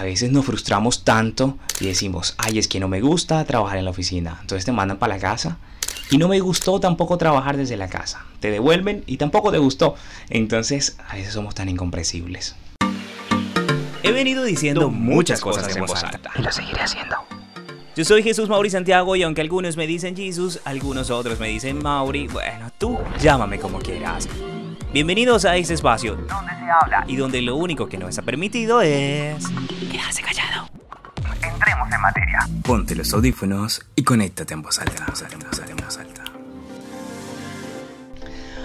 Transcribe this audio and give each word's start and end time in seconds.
a 0.00 0.02
veces 0.02 0.32
nos 0.32 0.46
frustramos 0.46 1.04
tanto 1.04 1.58
y 1.78 1.84
decimos, 1.84 2.34
ay, 2.38 2.58
es 2.58 2.68
que 2.68 2.80
no 2.80 2.88
me 2.88 3.02
gusta 3.02 3.44
trabajar 3.44 3.76
en 3.76 3.84
la 3.84 3.90
oficina. 3.90 4.38
Entonces 4.40 4.64
te 4.64 4.72
mandan 4.72 4.96
para 4.98 5.16
la 5.16 5.20
casa 5.20 5.58
y 6.10 6.16
no 6.16 6.26
me 6.26 6.40
gustó 6.40 6.80
tampoco 6.80 7.18
trabajar 7.18 7.58
desde 7.58 7.76
la 7.76 7.86
casa. 7.88 8.24
Te 8.40 8.50
devuelven 8.50 9.04
y 9.06 9.18
tampoco 9.18 9.52
te 9.52 9.58
gustó. 9.58 9.96
Entonces 10.30 10.96
a 11.06 11.16
veces 11.16 11.34
somos 11.34 11.54
tan 11.54 11.68
incomprensibles. 11.68 12.56
He 14.02 14.12
venido 14.12 14.42
diciendo 14.42 14.88
muchas 14.88 15.42
cosas 15.42 15.76
en 15.76 15.84
voz 15.84 16.02
alta. 16.02 16.30
Y 16.34 16.40
lo 16.40 16.50
seguiré 16.50 16.80
haciendo. 16.80 17.16
Yo 17.94 18.06
soy 18.06 18.22
Jesús 18.22 18.48
Mauri 18.48 18.70
Santiago 18.70 19.16
y 19.16 19.22
aunque 19.22 19.42
algunos 19.42 19.76
me 19.76 19.86
dicen 19.86 20.16
Jesús, 20.16 20.60
algunos 20.64 21.10
otros 21.10 21.38
me 21.38 21.48
dicen 21.48 21.82
Mauri, 21.82 22.26
bueno, 22.28 22.70
tú 22.78 22.98
llámame 23.20 23.58
como 23.58 23.80
quieras. 23.80 24.26
Bienvenidos 24.92 25.44
a 25.44 25.54
este 25.54 25.74
espacio 25.74 26.16
donde 26.16 26.52
se 26.52 26.68
habla 26.68 27.04
y 27.06 27.14
donde 27.14 27.40
lo 27.42 27.54
único 27.54 27.88
que 27.88 27.96
no 27.96 28.08
está 28.08 28.22
permitido 28.22 28.82
es 28.82 29.44
quedarse 29.88 30.20
callado. 30.20 30.68
Entremos 31.40 31.92
en 31.92 32.00
materia. 32.00 32.48
Ponte 32.64 32.96
los 32.96 33.12
audífonos 33.14 33.86
y 33.94 34.02
conéctate 34.02 34.54
en 34.54 34.62
voz 34.62 34.80
alta. 34.80 35.06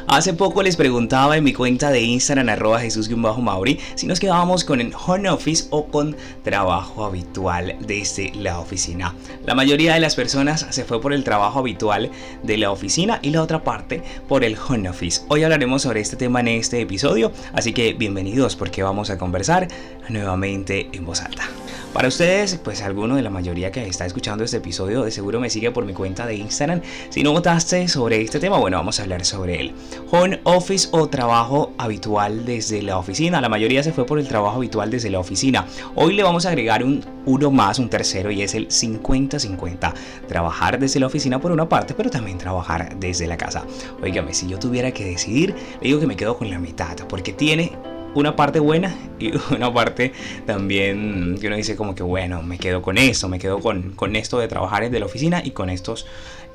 Hace 0.07 0.33
poco 0.33 0.61
les 0.61 0.75
preguntaba 0.75 1.35
en 1.35 1.43
mi 1.43 1.51
cuenta 1.51 1.89
de 1.89 1.99
Instagram 1.99 2.49
arroba 2.49 2.79
Jesús-Mauri 2.79 3.79
si 3.95 4.05
nos 4.05 4.19
quedábamos 4.19 4.63
con 4.63 4.79
el 4.79 4.93
home 4.93 5.27
office 5.31 5.65
o 5.71 5.87
con 5.87 6.15
trabajo 6.43 7.05
habitual 7.05 7.75
desde 7.79 8.31
la 8.35 8.59
oficina. 8.59 9.15
La 9.47 9.55
mayoría 9.55 9.95
de 9.95 9.99
las 9.99 10.15
personas 10.15 10.67
se 10.69 10.85
fue 10.85 11.01
por 11.01 11.11
el 11.11 11.23
trabajo 11.23 11.57
habitual 11.57 12.11
de 12.43 12.57
la 12.57 12.69
oficina 12.69 13.19
y 13.23 13.31
la 13.31 13.41
otra 13.41 13.63
parte 13.63 14.03
por 14.27 14.43
el 14.43 14.55
home 14.55 14.89
office. 14.89 15.23
Hoy 15.27 15.43
hablaremos 15.43 15.81
sobre 15.81 16.01
este 16.01 16.17
tema 16.17 16.39
en 16.41 16.49
este 16.49 16.81
episodio, 16.81 17.31
así 17.53 17.73
que 17.73 17.93
bienvenidos 17.93 18.55
porque 18.55 18.83
vamos 18.83 19.09
a 19.09 19.17
conversar 19.17 19.67
nuevamente 20.09 20.87
en 20.93 21.03
voz 21.03 21.21
alta. 21.21 21.49
Para 21.95 22.09
ustedes, 22.09 22.59
pues 22.61 22.81
alguno 22.81 23.15
de 23.15 23.21
la 23.21 23.29
mayoría 23.29 23.71
que 23.71 23.87
está 23.87 24.05
escuchando 24.05 24.43
este 24.43 24.57
episodio 24.57 25.05
de 25.05 25.11
seguro 25.11 25.39
me 25.39 25.49
sigue 25.49 25.71
por 25.71 25.85
mi 25.85 25.93
cuenta 25.93 26.25
de 26.27 26.35
Instagram. 26.35 26.81
Si 27.09 27.23
no 27.23 27.31
votaste 27.31 27.87
sobre 27.87 28.21
este 28.21 28.41
tema, 28.41 28.57
bueno, 28.57 28.75
vamos 28.75 28.99
a 28.99 29.03
hablar 29.03 29.23
sobre 29.23 29.61
él. 29.61 29.73
Home 30.11 30.39
office 30.43 30.87
o 30.91 31.07
trabajo 31.07 31.73
habitual 31.77 32.45
desde 32.45 32.81
la 32.81 32.97
oficina. 32.97 33.41
La 33.41 33.49
mayoría 33.49 33.83
se 33.83 33.91
fue 33.91 34.05
por 34.05 34.19
el 34.19 34.27
trabajo 34.27 34.57
habitual 34.57 34.89
desde 34.89 35.09
la 35.09 35.19
oficina. 35.19 35.65
Hoy 35.95 36.15
le 36.15 36.23
vamos 36.23 36.45
a 36.45 36.49
agregar 36.49 36.83
un 36.83 37.03
uno 37.25 37.51
más, 37.51 37.79
un 37.79 37.89
tercero, 37.89 38.31
y 38.31 38.41
es 38.41 38.53
el 38.53 38.67
50-50. 38.67 39.93
Trabajar 40.27 40.79
desde 40.79 40.99
la 40.99 41.07
oficina 41.07 41.39
por 41.39 41.51
una 41.51 41.67
parte, 41.67 41.93
pero 41.93 42.09
también 42.09 42.37
trabajar 42.37 42.97
desde 42.99 43.27
la 43.27 43.37
casa. 43.37 43.65
Óigame, 44.01 44.33
si 44.33 44.47
yo 44.47 44.59
tuviera 44.59 44.91
que 44.91 45.05
decidir, 45.05 45.55
le 45.81 45.87
digo 45.87 45.99
que 45.99 46.07
me 46.07 46.15
quedo 46.15 46.37
con 46.37 46.49
la 46.49 46.59
mitad, 46.59 46.95
porque 47.07 47.33
tiene 47.33 47.73
una 48.15 48.35
parte 48.35 48.59
buena 48.59 48.95
y 49.19 49.33
una 49.53 49.71
parte 49.73 50.13
también 50.45 51.37
que 51.39 51.47
uno 51.47 51.55
dice 51.55 51.75
como 51.75 51.93
que 51.93 52.03
bueno, 52.03 52.41
me 52.41 52.57
quedo 52.57 52.81
con 52.81 52.97
esto, 52.97 53.29
me 53.29 53.39
quedo 53.39 53.59
con, 53.59 53.91
con 53.91 54.15
esto 54.15 54.39
de 54.39 54.47
trabajar 54.47 54.83
desde 54.83 54.99
la 54.99 55.05
oficina 55.05 55.41
y 55.43 55.51
con 55.51 55.69
estos 55.69 56.07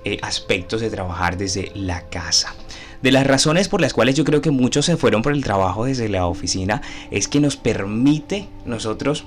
eh, 0.05 0.19
aspectos 0.23 0.81
de 0.81 0.91
trabajar 0.91 1.37
desde 1.37 1.71
la 1.75 2.09
casa. 2.09 2.55
De 3.03 3.13
las 3.13 3.27
razones 3.27 3.69
por 3.69 3.81
las 3.81 3.95
cuales 3.95 4.15
yo 4.15 4.25
creo 4.25 4.43
que 4.43 4.51
muchos 4.51 4.85
se 4.87 4.97
fueron 4.97 5.23
por 5.23 5.33
el 5.33 5.43
trabajo 5.43 5.87
desde 5.87 6.09
la 6.09 6.27
oficina 6.27 6.83
es 7.11 7.29
que 7.29 7.41
nos 7.41 7.57
permite 7.57 8.49
nosotros 8.67 9.25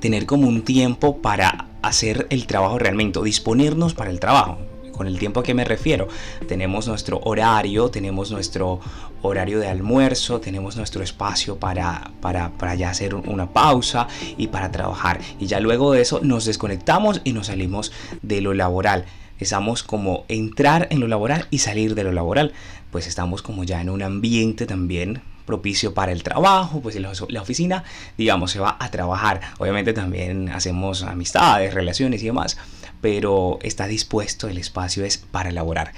tener 0.00 0.24
como 0.24 0.48
un 0.48 0.62
tiempo 0.62 1.18
para 1.18 1.66
hacer 1.82 2.26
el 2.30 2.46
trabajo 2.46 2.78
realmente, 2.78 3.20
disponernos 3.22 3.94
para 3.94 4.10
el 4.10 4.20
trabajo 4.20 4.58
con 4.98 5.06
el 5.06 5.18
tiempo 5.18 5.40
a 5.40 5.42
que 5.44 5.54
me 5.54 5.64
refiero. 5.64 6.08
Tenemos 6.48 6.88
nuestro 6.88 7.20
horario, 7.22 7.88
tenemos 7.88 8.32
nuestro 8.32 8.80
horario 9.22 9.60
de 9.60 9.68
almuerzo, 9.68 10.40
tenemos 10.40 10.76
nuestro 10.76 11.02
espacio 11.02 11.56
para, 11.56 12.10
para, 12.20 12.50
para 12.50 12.74
ya 12.74 12.90
hacer 12.90 13.14
una 13.14 13.48
pausa 13.48 14.08
y 14.36 14.48
para 14.48 14.72
trabajar. 14.72 15.20
Y 15.38 15.46
ya 15.46 15.60
luego 15.60 15.92
de 15.92 16.02
eso 16.02 16.20
nos 16.22 16.44
desconectamos 16.44 17.20
y 17.22 17.32
nos 17.32 17.46
salimos 17.46 17.92
de 18.22 18.40
lo 18.40 18.54
laboral. 18.54 19.04
Estamos 19.38 19.82
como 19.82 20.24
entrar 20.28 20.88
en 20.90 21.00
lo 21.00 21.08
laboral 21.08 21.46
y 21.50 21.58
salir 21.58 21.94
de 21.94 22.04
lo 22.04 22.12
laboral. 22.12 22.52
Pues 22.90 23.06
estamos 23.06 23.42
como 23.42 23.64
ya 23.64 23.80
en 23.80 23.90
un 23.90 24.02
ambiente 24.02 24.66
también 24.66 25.22
propicio 25.48 25.94
para 25.94 26.12
el 26.12 26.22
trabajo, 26.22 26.82
pues 26.82 26.94
la 26.96 27.40
oficina, 27.40 27.82
digamos, 28.18 28.50
se 28.50 28.60
va 28.60 28.76
a 28.78 28.90
trabajar. 28.90 29.40
Obviamente 29.58 29.94
también 29.94 30.50
hacemos 30.50 31.02
amistades, 31.02 31.72
relaciones 31.72 32.22
y 32.22 32.26
demás, 32.26 32.58
pero 33.00 33.58
está 33.62 33.86
dispuesto, 33.86 34.48
el 34.48 34.58
espacio 34.58 35.04
es 35.04 35.18
para 35.18 35.50
elaborar. 35.50 35.92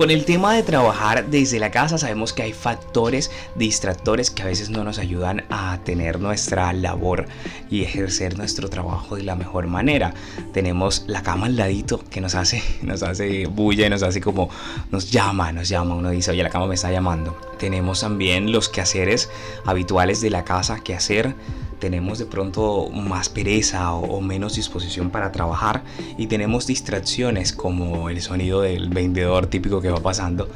Con 0.00 0.10
el 0.10 0.24
tema 0.24 0.54
de 0.54 0.62
trabajar 0.62 1.26
desde 1.26 1.58
la 1.58 1.70
casa 1.70 1.98
sabemos 1.98 2.32
que 2.32 2.42
hay 2.42 2.54
factores 2.54 3.30
distractores 3.54 4.30
que 4.30 4.40
a 4.40 4.46
veces 4.46 4.70
no 4.70 4.82
nos 4.82 4.98
ayudan 4.98 5.44
a 5.50 5.78
tener 5.84 6.20
nuestra 6.20 6.72
labor 6.72 7.26
y 7.68 7.82
ejercer 7.82 8.38
nuestro 8.38 8.70
trabajo 8.70 9.16
de 9.16 9.24
la 9.24 9.36
mejor 9.36 9.66
manera. 9.66 10.14
Tenemos 10.54 11.04
la 11.06 11.22
cama 11.22 11.44
al 11.44 11.56
ladito 11.56 12.02
que 12.08 12.22
nos 12.22 12.34
hace, 12.34 12.62
nos 12.80 13.02
hace 13.02 13.44
bulla 13.44 13.88
y 13.88 13.90
nos 13.90 14.02
hace 14.02 14.22
como, 14.22 14.48
nos 14.90 15.10
llama, 15.10 15.52
nos 15.52 15.68
llama, 15.68 15.94
uno 15.94 16.08
dice, 16.08 16.30
oye, 16.30 16.42
la 16.42 16.48
cama 16.48 16.66
me 16.66 16.76
está 16.76 16.90
llamando. 16.90 17.38
Tenemos 17.58 18.00
también 18.00 18.52
los 18.52 18.70
quehaceres 18.70 19.28
habituales 19.66 20.22
de 20.22 20.30
la 20.30 20.44
casa, 20.44 20.80
que 20.80 20.94
hacer 20.94 21.34
tenemos 21.80 22.18
de 22.18 22.26
pronto 22.26 22.88
más 22.90 23.28
pereza 23.28 23.92
o, 23.94 24.20
menos 24.20 24.54
disposición 24.54 25.10
para 25.10 25.32
trabajar 25.32 25.82
y 26.16 26.28
tenemos 26.28 26.66
distracciones 26.66 27.52
como 27.52 28.10
el 28.10 28.20
sonido 28.22 28.60
del 28.60 28.90
vendedor 28.90 29.46
típico 29.46 29.80
que 29.80 29.90
va 29.90 30.00
pasando. 30.00 30.48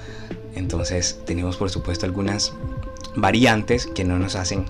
Entonces 0.54 1.18
tenemos 1.26 1.56
por 1.56 1.70
supuesto 1.70 2.06
algunas 2.06 2.52
variantes 3.16 3.86
que 3.86 4.04
no 4.04 4.18
nos 4.18 4.36
hacen 4.36 4.66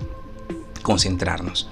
concentrarnos. 0.81 1.69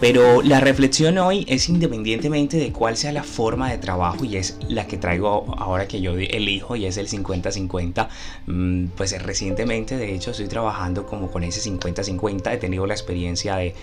Pero 0.00 0.42
la 0.42 0.60
reflexión 0.60 1.16
hoy 1.18 1.46
es 1.48 1.68
independientemente 1.68 2.58
de 2.58 2.72
cuál 2.72 2.96
sea 2.96 3.12
la 3.12 3.22
forma 3.22 3.70
de 3.70 3.78
trabajo 3.78 4.24
y 4.24 4.36
es 4.36 4.58
la 4.68 4.86
que 4.86 4.98
traigo 4.98 5.54
ahora 5.56 5.88
que 5.88 6.00
yo 6.00 6.12
elijo 6.12 6.76
y 6.76 6.84
es 6.84 6.96
el 6.96 7.08
50-50. 7.08 8.08
Mm, 8.46 8.86
pues 8.96 9.20
recientemente 9.22 9.96
de 9.96 10.14
hecho 10.14 10.32
estoy 10.32 10.48
trabajando 10.48 11.06
como 11.06 11.30
con 11.30 11.42
ese 11.42 11.68
50-50, 11.70 12.52
he 12.52 12.56
tenido 12.58 12.86
la 12.86 12.94
experiencia 12.94 13.56
de, 13.56 13.74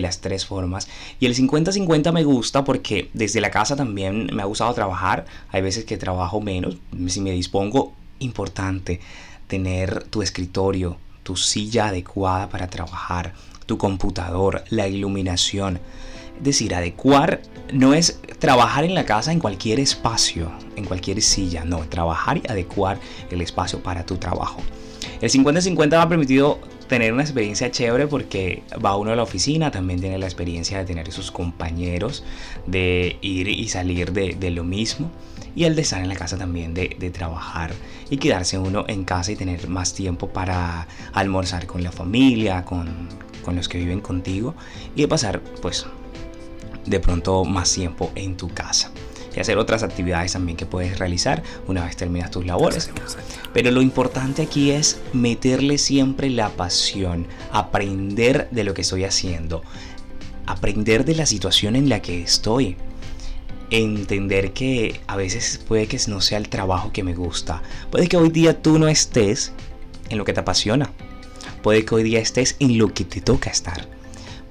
las 0.00 0.20
tres 0.20 0.44
formas. 0.44 0.88
Y 1.18 1.26
el 1.26 1.34
50-50 1.34 2.12
me 2.12 2.24
gusta 2.24 2.64
porque 2.64 3.08
desde 3.14 3.40
la 3.40 3.50
casa 3.50 3.76
también 3.76 4.28
me 4.32 4.42
ha 4.42 4.46
gustado 4.46 4.74
trabajar, 4.74 5.24
hay 5.50 5.62
veces 5.62 5.84
que 5.84 5.96
trabajo 5.96 6.40
menos, 6.40 6.76
si 7.06 7.20
me 7.20 7.30
dispongo, 7.30 7.92
importante 8.18 9.00
tener 9.46 10.04
tu 10.04 10.22
escritorio, 10.22 10.98
tu 11.22 11.36
silla 11.36 11.88
adecuada 11.88 12.48
para 12.48 12.68
trabajar 12.68 13.34
tu 13.70 13.78
computador, 13.78 14.64
la 14.70 14.88
iluminación. 14.88 15.78
Es 16.38 16.42
decir, 16.42 16.74
adecuar 16.74 17.40
no 17.72 17.94
es 17.94 18.18
trabajar 18.40 18.82
en 18.82 18.96
la 18.96 19.04
casa 19.04 19.30
en 19.30 19.38
cualquier 19.38 19.78
espacio, 19.78 20.50
en 20.74 20.86
cualquier 20.86 21.22
silla, 21.22 21.64
no, 21.64 21.78
trabajar 21.88 22.38
y 22.38 22.50
adecuar 22.50 22.98
el 23.30 23.40
espacio 23.40 23.80
para 23.80 24.04
tu 24.04 24.16
trabajo. 24.16 24.60
El 25.20 25.30
50-50 25.30 25.88
me 25.90 25.96
ha 25.98 26.08
permitido 26.08 26.58
tener 26.88 27.12
una 27.12 27.22
experiencia 27.22 27.70
chévere 27.70 28.08
porque 28.08 28.64
va 28.84 28.96
uno 28.96 29.12
a 29.12 29.16
la 29.16 29.22
oficina, 29.22 29.70
también 29.70 30.00
tiene 30.00 30.18
la 30.18 30.26
experiencia 30.26 30.78
de 30.78 30.84
tener 30.84 31.12
sus 31.12 31.30
compañeros, 31.30 32.24
de 32.66 33.18
ir 33.20 33.46
y 33.46 33.68
salir 33.68 34.10
de, 34.12 34.50
lo 34.50 34.64
mismo 34.64 35.12
y 35.54 35.62
el 35.62 35.76
de 35.76 35.82
estar 35.82 36.02
en 36.02 36.08
la 36.08 36.16
casa 36.16 36.36
también 36.36 36.74
de, 36.74 36.96
de, 36.98 37.10
trabajar 37.10 37.70
y 38.10 38.16
quedarse 38.16 38.58
uno 38.58 38.84
en 38.88 39.04
casa 39.04 39.30
y 39.30 39.36
tener 39.36 39.68
más 39.68 39.94
tiempo 39.94 40.28
para 40.28 40.88
almorzar 41.12 41.66
con 41.66 41.84
la 41.84 41.92
familia, 41.92 42.64
con, 42.64 43.08
con 43.40 43.56
los 43.56 43.68
que 43.68 43.78
viven 43.78 44.00
contigo 44.00 44.54
y 44.94 45.02
de 45.02 45.08
pasar 45.08 45.40
pues 45.62 45.86
de 46.86 47.00
pronto 47.00 47.44
más 47.44 47.72
tiempo 47.72 48.10
en 48.14 48.36
tu 48.36 48.48
casa 48.48 48.90
y 49.34 49.40
hacer 49.40 49.58
otras 49.58 49.82
actividades 49.82 50.32
también 50.32 50.56
que 50.56 50.66
puedes 50.66 50.98
realizar 50.98 51.42
una 51.66 51.84
vez 51.84 51.96
terminas 51.96 52.30
tus 52.30 52.44
labores. 52.46 52.90
Pero 53.52 53.70
lo 53.70 53.82
importante 53.82 54.42
aquí 54.42 54.70
es 54.70 55.00
meterle 55.12 55.78
siempre 55.78 56.30
la 56.30 56.48
pasión, 56.50 57.26
aprender 57.52 58.48
de 58.50 58.64
lo 58.64 58.74
que 58.74 58.82
estoy 58.82 59.04
haciendo, 59.04 59.62
aprender 60.46 61.04
de 61.04 61.14
la 61.14 61.26
situación 61.26 61.76
en 61.76 61.88
la 61.88 62.00
que 62.02 62.22
estoy. 62.22 62.76
Entender 63.70 64.52
que 64.52 65.00
a 65.06 65.14
veces 65.14 65.60
puede 65.68 65.86
que 65.86 66.00
no 66.08 66.20
sea 66.20 66.38
el 66.38 66.48
trabajo 66.48 66.90
que 66.92 67.04
me 67.04 67.14
gusta. 67.14 67.62
Puede 67.92 68.08
que 68.08 68.16
hoy 68.16 68.30
día 68.30 68.60
tú 68.60 68.80
no 68.80 68.88
estés 68.88 69.52
en 70.08 70.18
lo 70.18 70.24
que 70.24 70.32
te 70.32 70.40
apasiona 70.40 70.90
Puede 71.62 71.84
que 71.84 71.94
hoy 71.94 72.02
día 72.02 72.20
estés 72.20 72.56
en 72.58 72.78
lo 72.78 72.92
que 72.92 73.04
te 73.04 73.20
toca 73.20 73.50
estar. 73.50 73.86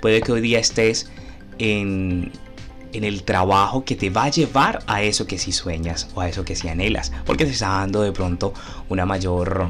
Puede 0.01 0.21
que 0.21 0.31
hoy 0.31 0.41
día 0.41 0.59
estés 0.59 1.09
en, 1.57 2.31
el 2.93 3.23
trabajo 3.23 3.85
que 3.85 3.95
te 3.95 4.09
va 4.09 4.25
a 4.25 4.29
llevar 4.29 4.83
a 4.87 5.03
eso 5.03 5.27
que 5.27 5.37
sí 5.37 5.51
sueñas 5.51 6.09
o 6.15 6.21
a 6.21 6.29
eso 6.29 6.45
que 6.45 6.55
sí 6.55 6.67
anhelas. 6.67 7.11
Porque 7.25 7.45
te 7.45 7.51
está 7.51 7.69
dando 7.69 8.01
de 8.01 8.11
pronto 8.11 8.53
una 8.89 9.05
mayor 9.05 9.69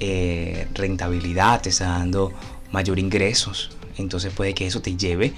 eh, 0.00 0.66
rentabilidad, 0.74 1.62
te 1.62 1.68
está 1.68 1.86
dando 1.86 2.32
mayor 2.70 2.98
ingresos. 2.98 3.70
Entonces 3.98 4.32
puede 4.32 4.54
que 4.54 4.66
eso 4.66 4.80
te 4.80 4.96
lleve 4.96 5.32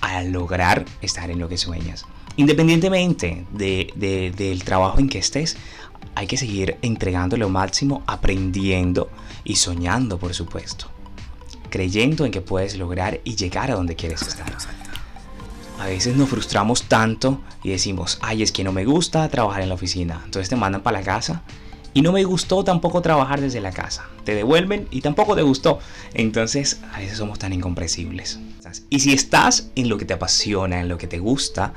a 0.00 0.22
lograr 0.22 0.84
estar 1.02 1.30
en 1.30 1.38
lo 1.38 1.48
que 1.48 1.58
sueñas. 1.58 2.04
Independientemente 2.36 3.46
del 3.50 4.62
trabajo 4.64 5.00
en 5.00 5.08
que 5.08 5.18
estés, 5.18 5.56
hay 6.18 6.26
que 6.26 6.36
seguir 6.36 6.78
entregando 6.82 7.36
lo 7.36 7.48
máximo, 7.48 8.02
aprendiendo 8.08 9.08
y 9.44 9.54
soñando, 9.54 10.18
por 10.18 10.34
supuesto. 10.34 10.90
creyendo 11.70 12.24
en 12.24 12.32
que 12.32 12.40
puedes 12.40 12.76
lograr 12.76 13.20
y 13.24 13.36
llegar 13.36 13.70
a 13.70 13.74
donde 13.74 13.94
quieres 13.94 14.22
estar. 14.22 14.50
A 15.78 15.86
veces 15.86 16.16
nos 16.16 16.28
frustramos 16.28 16.84
tanto 16.84 17.40
y 17.62 17.70
decimos, 17.70 18.18
ay, 18.20 18.42
es 18.42 18.50
que 18.50 18.64
no 18.64 18.72
me 18.72 18.84
gusta 18.84 19.28
trabajar 19.28 19.62
en 19.62 19.68
la 19.68 19.74
oficina. 19.76 20.20
Entonces 20.24 20.48
te 20.48 20.56
mandan 20.56 20.82
para 20.82 20.98
la 20.98 21.04
casa 21.04 21.42
y 21.94 22.02
no 22.02 22.10
me 22.10 22.24
gustó 22.24 22.64
tampoco 22.64 23.00
trabajar 23.00 23.40
desde 23.40 23.60
la 23.60 23.70
casa. 23.70 24.08
Te 24.24 24.34
devuelven 24.34 24.88
y 24.90 25.02
tampoco 25.02 25.36
te 25.36 25.42
gustó. 25.42 25.78
Entonces 26.14 26.80
a 26.92 26.98
veces 26.98 27.18
somos 27.18 27.38
tan 27.38 27.52
incomprensibles. 27.52 28.40
Y 28.90 29.00
si 29.00 29.12
estás 29.12 29.68
en 29.76 29.88
lo 29.88 29.98
que 29.98 30.04
te 30.04 30.14
apasiona, 30.14 30.80
en 30.80 30.88
lo 30.88 30.98
que 30.98 31.06
te 31.06 31.18
gusta, 31.18 31.74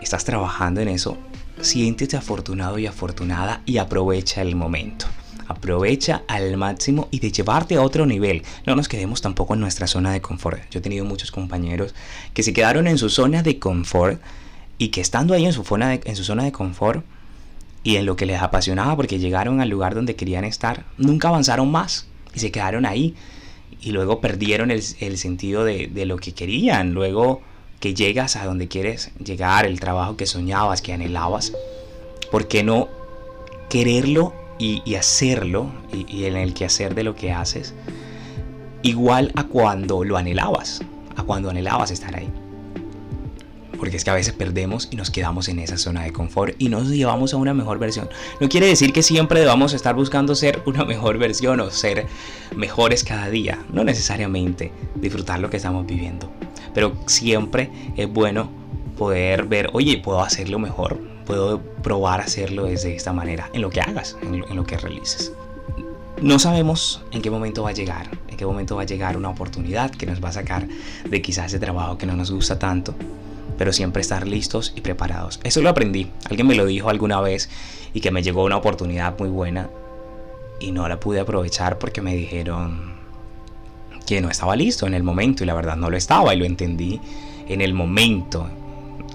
estás 0.00 0.24
trabajando 0.24 0.80
en 0.80 0.88
eso, 0.88 1.18
siéntete 1.64 2.16
afortunado 2.16 2.78
y 2.78 2.86
afortunada 2.86 3.62
y 3.66 3.78
aprovecha 3.78 4.42
el 4.42 4.54
momento. 4.54 5.06
Aprovecha 5.48 6.22
al 6.28 6.56
máximo 6.56 7.08
y 7.10 7.18
de 7.20 7.32
llevarte 7.32 7.76
a 7.76 7.82
otro 7.82 8.06
nivel. 8.06 8.42
No 8.66 8.76
nos 8.76 8.88
quedemos 8.88 9.20
tampoco 9.20 9.54
en 9.54 9.60
nuestra 9.60 9.86
zona 9.86 10.12
de 10.12 10.20
confort. 10.20 10.60
Yo 10.70 10.78
he 10.78 10.82
tenido 10.82 11.04
muchos 11.04 11.30
compañeros 11.30 11.94
que 12.32 12.42
se 12.42 12.52
quedaron 12.52 12.86
en 12.86 12.98
su 12.98 13.10
zona 13.10 13.42
de 13.42 13.58
confort 13.58 14.20
y 14.78 14.88
que 14.88 15.00
estando 15.00 15.34
ahí 15.34 15.46
en 15.46 15.52
su, 15.52 15.64
zona 15.64 15.88
de, 15.88 16.00
en 16.04 16.16
su 16.16 16.24
zona 16.24 16.44
de 16.44 16.52
confort 16.52 17.04
y 17.82 17.96
en 17.96 18.06
lo 18.06 18.16
que 18.16 18.26
les 18.26 18.40
apasionaba 18.40 18.96
porque 18.96 19.18
llegaron 19.18 19.60
al 19.60 19.68
lugar 19.68 19.94
donde 19.94 20.16
querían 20.16 20.44
estar, 20.44 20.84
nunca 20.96 21.28
avanzaron 21.28 21.70
más 21.70 22.06
y 22.34 22.40
se 22.40 22.50
quedaron 22.50 22.86
ahí 22.86 23.14
y 23.80 23.92
luego 23.92 24.20
perdieron 24.20 24.70
el, 24.70 24.82
sentido 24.82 25.64
de, 25.64 25.88
de, 25.88 26.06
lo 26.06 26.16
que 26.16 26.32
querían. 26.32 26.94
Luego 26.94 27.42
que 27.84 27.92
llegas 27.92 28.36
a 28.36 28.46
donde 28.46 28.66
quieres 28.66 29.10
llegar, 29.22 29.66
el 29.66 29.78
trabajo 29.78 30.16
que 30.16 30.24
soñabas, 30.24 30.80
que 30.80 30.94
anhelabas, 30.94 31.52
¿por 32.30 32.48
qué 32.48 32.62
no 32.62 32.88
quererlo 33.68 34.32
y, 34.58 34.94
hacerlo 34.94 35.70
y, 35.92 36.24
en 36.24 36.36
el 36.36 36.54
quehacer 36.54 36.94
de 36.94 37.02
lo 37.02 37.14
que 37.14 37.30
haces 37.30 37.74
igual 38.80 39.32
a 39.36 39.44
cuando 39.44 40.02
lo 40.02 40.16
anhelabas, 40.16 40.80
a 41.14 41.24
cuando 41.24 41.50
anhelabas 41.50 41.90
estar 41.90 42.16
ahí. 42.16 42.30
Porque 43.76 43.98
es 43.98 44.04
que 44.04 44.10
a 44.10 44.14
veces 44.14 44.32
perdemos 44.32 44.88
y 44.90 44.96
nos 44.96 45.10
quedamos 45.10 45.50
en 45.50 45.58
esa 45.58 45.76
zona 45.76 46.04
de 46.04 46.12
confort 46.14 46.54
y 46.58 46.70
nos 46.70 46.88
llevamos 46.88 47.34
a 47.34 47.36
una 47.36 47.52
mejor 47.52 47.78
versión. 47.78 48.08
No 48.40 48.48
quiere 48.48 48.66
decir 48.66 48.94
que 48.94 49.02
siempre 49.02 49.40
debamos 49.40 49.74
estar 49.74 49.94
buscando 49.94 50.34
ser 50.34 50.62
una 50.64 50.86
mejor 50.86 51.18
versión 51.18 51.60
o 51.60 51.70
ser 51.70 52.06
mejores 52.56 53.04
cada 53.04 53.28
día. 53.28 53.62
No 53.70 53.84
necesariamente 53.84 54.72
disfrutar 54.94 55.40
lo 55.40 55.50
que 55.50 55.58
estamos 55.58 55.84
viviendo. 55.86 56.32
Pero 56.74 56.92
siempre 57.06 57.70
es 57.96 58.12
bueno 58.12 58.50
poder 58.98 59.44
ver, 59.44 59.70
oye, 59.72 59.98
puedo 59.98 60.20
hacerlo 60.22 60.58
mejor, 60.58 60.98
puedo 61.24 61.60
probar 61.82 62.20
hacerlo 62.20 62.64
desde 62.64 62.94
esta 62.94 63.12
manera, 63.12 63.50
en 63.52 63.62
lo 63.62 63.70
que 63.70 63.80
hagas, 63.80 64.16
en 64.22 64.56
lo, 64.56 64.64
que 64.64 64.76
realices. 64.76 65.32
No 66.20 66.38
sabemos 66.38 67.02
en 67.12 67.22
qué 67.22 67.30
momento 67.30 67.62
va 67.62 67.70
a 67.70 67.74
llegar, 67.74 68.08
en 68.28 68.36
qué 68.36 68.46
momento 68.46 68.76
va 68.76 68.82
a 68.82 68.86
llegar 68.86 69.16
una 69.16 69.30
oportunidad 69.30 69.90
que 69.90 70.06
nos 70.06 70.22
va 70.22 70.28
a 70.28 70.32
sacar 70.32 70.66
de 71.08 71.22
quizás 71.22 71.46
ese 71.46 71.58
trabajo 71.58 71.98
que 71.98 72.06
no 72.06 72.16
nos 72.16 72.30
gusta 72.30 72.58
tanto, 72.58 72.94
pero 73.58 73.72
siempre 73.72 74.00
estar 74.00 74.26
listos 74.26 74.72
y 74.76 74.80
preparados. 74.80 75.40
Eso 75.44 75.60
lo 75.60 75.68
aprendí, 75.68 76.10
alguien 76.28 76.46
me 76.46 76.54
lo 76.54 76.66
dijo 76.66 76.88
alguna 76.88 77.20
vez 77.20 77.48
y 77.92 78.00
que 78.00 78.10
me 78.10 78.22
llegó 78.22 78.44
una 78.44 78.56
oportunidad 78.56 79.18
muy 79.18 79.28
buena 79.28 79.68
y 80.60 80.72
no 80.72 80.88
la 80.88 81.00
pude 81.00 81.20
aprovechar 81.20 81.78
porque 81.78 82.00
me 82.00 82.14
dijeron 82.14 82.93
que 84.06 84.20
no 84.20 84.30
estaba 84.30 84.56
listo 84.56 84.86
en 84.86 84.94
el 84.94 85.02
momento 85.02 85.42
y 85.42 85.46
la 85.46 85.54
verdad 85.54 85.76
no 85.76 85.90
lo 85.90 85.96
estaba 85.96 86.34
y 86.34 86.38
lo 86.38 86.44
entendí 86.44 87.00
en 87.48 87.60
el 87.60 87.74
momento. 87.74 88.48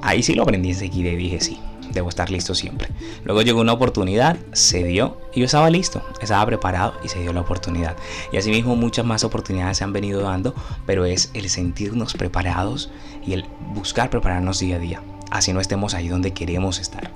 Ahí 0.02 0.24
sí 0.24 0.34
lo 0.34 0.44
aprendí 0.44 0.70
enseguida 0.70 1.10
y 1.10 1.16
dije 1.16 1.42
sí, 1.42 1.60
debo 1.92 2.10
estar 2.10 2.30
listo 2.30 2.56
siempre. 2.56 2.90
Luego 3.24 3.42
llegó 3.42 3.62
una 3.62 3.74
oportunidad, 3.74 4.38
se 4.54 4.84
dio 4.84 5.18
y 5.34 5.40
yo 5.40 5.46
estaba 5.46 5.70
listo, 5.70 6.02
estaba 6.22 6.46
preparado 6.46 6.94
y 7.04 7.10
se 7.10 7.20
dio 7.20 7.34
la 7.34 7.42
oportunidad. 7.42 7.96
Y 8.32 8.38
asimismo 8.38 8.76
muchas 8.76 9.06
más 9.06 9.24
oportunidades 9.24 9.78
se 9.78 9.84
han 9.84 9.94
venido 9.94 10.22
dando, 10.22 10.54
pero 10.86 11.06
es 11.06 11.32
el 11.34 11.50
sentirnos 11.50 12.14
preparados 12.14 12.90
y 13.26 13.34
el 13.34 13.46
buscar 13.74 14.10
prepararnos 14.10 14.60
día 14.60 14.78
a 14.78 14.80
día. 14.80 15.02
Así 15.32 15.54
no 15.54 15.60
estemos 15.60 15.94
ahí 15.94 16.08
donde 16.08 16.34
queremos 16.34 16.80
estar. 16.80 17.12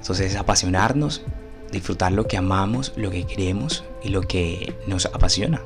Entonces 0.00 0.32
es 0.32 0.36
apasionarnos, 0.36 1.22
disfrutar 1.70 2.12
lo 2.12 2.26
que 2.26 2.36
amamos, 2.36 2.92
lo 2.96 3.10
que 3.10 3.26
queremos 3.26 3.84
y 4.02 4.08
lo 4.08 4.22
que 4.22 4.74
nos 4.86 5.06
apasiona. 5.06 5.60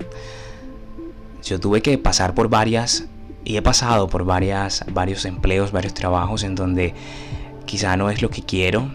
Yo 1.44 1.60
tuve 1.60 1.82
que 1.82 1.98
pasar 1.98 2.34
por 2.34 2.48
varias 2.48 3.04
y 3.44 3.56
he 3.56 3.62
pasado 3.62 4.08
por 4.08 4.24
varias, 4.24 4.84
varios 4.90 5.26
empleos, 5.26 5.72
varios 5.72 5.92
trabajos 5.92 6.42
en 6.42 6.54
donde 6.54 6.94
quizá 7.66 7.96
no 7.96 8.08
es 8.10 8.22
lo 8.22 8.30
que 8.30 8.42
quiero. 8.42 8.94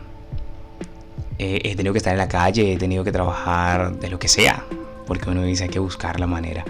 he 1.38 1.76
tenido 1.76 1.94
que 1.94 2.00
estar 2.00 2.14
en 2.14 2.18
la 2.18 2.28
calle, 2.28 2.74
he 2.74 2.78
tenido 2.78 3.04
que 3.04 3.12
trabajar 3.12 3.98
de 4.00 4.10
lo 4.10 4.18
que 4.18 4.28
sea, 4.28 4.66
porque 5.06 5.30
uno 5.30 5.44
dice 5.44 5.66
hay 5.66 5.70
que 5.70 5.80
buscar 5.80 6.20
la 6.20 6.28
manera 6.28 6.66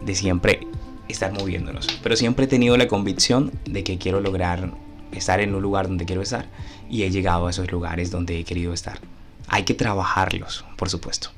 de 0.00 0.14
siempre 0.14 0.66
estar 1.08 1.32
moviéndonos. 1.32 1.88
Pero 2.02 2.16
siempre 2.16 2.44
he 2.44 2.48
tenido 2.48 2.76
la 2.76 2.86
convicción 2.86 3.52
de 3.64 3.82
que 3.82 3.98
quiero 3.98 4.20
lograr 4.20 4.70
estar 5.12 5.40
en 5.40 5.54
un 5.54 5.60
lugar 5.60 5.88
donde 5.88 6.04
quiero 6.04 6.22
estar 6.22 6.46
y 6.88 7.02
he 7.02 7.10
llegado 7.10 7.48
a 7.48 7.50
esos 7.50 7.70
lugares 7.72 8.12
donde 8.12 8.38
he 8.38 8.44
querido 8.44 8.72
estar. 8.72 9.00
Hay 9.48 9.64
que 9.64 9.74
trabajarlos, 9.74 10.64
por 10.76 10.88
supuesto. 10.88 11.30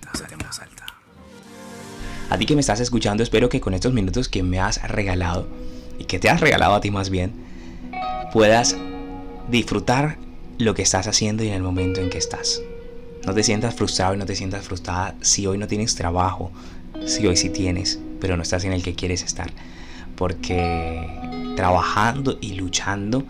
A 2.31 2.39
ti 2.39 2.47
que 2.47 2.55
me 2.55 2.61
estás 2.61 2.81
escuchando, 2.81 3.23
espero 3.23 3.49
que 3.49 3.61
con 3.61 3.75
estos 3.75 3.93
minutos 3.93 4.29
que 4.29 4.43
me 4.43 4.59
has 4.59 4.83
regalado 4.89 5.47
y 5.99 6.05
que 6.05 6.19
te 6.19 6.31
has 6.31 6.41
regalado 6.41 6.75
a 6.75 6.81
ti 6.81 6.91
más 6.91 7.11
bien, 7.11 7.33
puedas 8.33 8.77
disfrutar 9.49 10.19
lo 10.59 10.75
que 10.75 10.83
estás 10.83 11.07
haciendo 11.07 11.45
y 11.45 11.49
en 11.49 11.55
el 11.55 11.63
momento 11.63 12.01
en 12.01 12.11
que 12.11 12.19
estás. 12.19 12.63
No 13.27 13.35
te 13.35 13.43
sientas 13.43 13.75
frustrado 13.75 14.15
y 14.15 14.19
no 14.19 14.27
te 14.27 14.35
sientas 14.35 14.65
frustrada 14.65 15.15
si 15.21 15.47
hoy 15.47 15.59
no 15.59 15.69
tienes 15.69 15.95
trabajo, 15.95 16.51
si 17.07 17.27
hoy 17.27 17.37
sí 17.37 17.51
tienes, 17.51 18.01
pero 18.21 18.37
no 18.37 18.43
estás 18.43 18.65
en 18.65 18.73
el 18.73 18.83
que 18.83 18.95
quieres 18.95 19.23
estar. 19.23 19.51
Porque 20.17 21.07
trabajando 21.57 22.39
y 22.41 22.55
luchando 22.55 23.25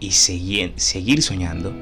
y 0.00 0.12
seguir, 0.12 0.72
seguir 0.76 1.22
soñando 1.22 1.72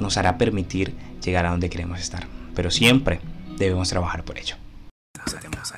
nos 0.00 0.16
hará 0.16 0.38
permitir 0.38 0.94
llegar 1.24 1.46
a 1.46 1.50
donde 1.50 1.70
queremos 1.70 2.00
estar. 2.00 2.26
Pero 2.54 2.70
siempre 2.70 3.20
debemos 3.56 3.88
trabajar 3.88 4.24
por 4.24 4.38
ello. 4.38 4.56
Haremos 5.36 5.72